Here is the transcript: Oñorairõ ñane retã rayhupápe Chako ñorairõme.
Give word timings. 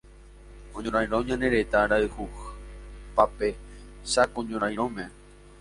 Oñorairõ 0.79 1.19
ñane 1.27 1.51
retã 1.55 1.81
rayhupápe 1.91 3.49
Chako 4.11 4.39
ñorairõme. 4.49 5.05